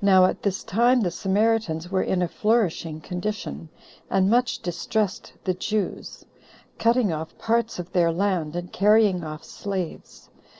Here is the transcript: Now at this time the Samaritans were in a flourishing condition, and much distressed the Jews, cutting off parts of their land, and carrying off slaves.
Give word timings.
Now 0.00 0.26
at 0.26 0.44
this 0.44 0.62
time 0.62 1.00
the 1.00 1.10
Samaritans 1.10 1.90
were 1.90 2.04
in 2.04 2.22
a 2.22 2.28
flourishing 2.28 3.00
condition, 3.00 3.68
and 4.08 4.30
much 4.30 4.60
distressed 4.60 5.32
the 5.42 5.54
Jews, 5.54 6.24
cutting 6.78 7.12
off 7.12 7.36
parts 7.36 7.80
of 7.80 7.90
their 7.90 8.12
land, 8.12 8.54
and 8.54 8.72
carrying 8.72 9.24
off 9.24 9.42
slaves. 9.44 10.30